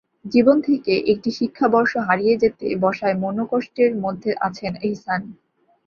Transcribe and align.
জীবন 0.25 0.57
থেকে 0.61 0.93
একটি 1.11 1.29
শিক্ষাবর্ষ 1.31 1.93
হারিয়ে 2.07 2.35
যেতে 2.37 2.67
বসায় 2.83 3.15
মনঃকষ্টের 3.15 3.91
মধ্যে 4.03 4.31
আছেন 4.47 4.73
এহসান। 4.81 5.21